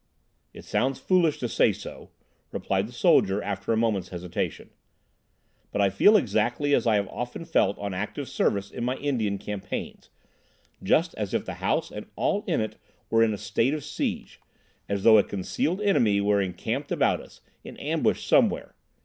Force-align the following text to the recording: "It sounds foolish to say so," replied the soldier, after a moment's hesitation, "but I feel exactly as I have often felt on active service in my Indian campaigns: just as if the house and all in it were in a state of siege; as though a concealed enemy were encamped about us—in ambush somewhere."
"It 0.51 0.65
sounds 0.65 0.97
foolish 0.97 1.37
to 1.37 1.47
say 1.47 1.71
so," 1.71 2.09
replied 2.51 2.87
the 2.87 2.91
soldier, 2.91 3.39
after 3.43 3.71
a 3.71 3.77
moment's 3.77 4.09
hesitation, 4.09 4.71
"but 5.71 5.79
I 5.79 5.91
feel 5.91 6.17
exactly 6.17 6.73
as 6.73 6.87
I 6.87 6.95
have 6.95 7.07
often 7.09 7.45
felt 7.45 7.77
on 7.77 7.93
active 7.93 8.27
service 8.27 8.71
in 8.71 8.83
my 8.83 8.95
Indian 8.95 9.37
campaigns: 9.37 10.09
just 10.81 11.13
as 11.19 11.35
if 11.35 11.45
the 11.45 11.53
house 11.61 11.91
and 11.91 12.07
all 12.15 12.43
in 12.47 12.61
it 12.61 12.77
were 13.11 13.21
in 13.21 13.31
a 13.31 13.37
state 13.37 13.75
of 13.75 13.83
siege; 13.83 14.39
as 14.89 15.03
though 15.03 15.19
a 15.19 15.23
concealed 15.23 15.79
enemy 15.81 16.19
were 16.19 16.41
encamped 16.41 16.91
about 16.91 17.21
us—in 17.21 17.77
ambush 17.77 18.25
somewhere." 18.25 18.73